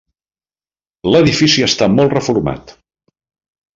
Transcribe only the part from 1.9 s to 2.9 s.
molt reformat.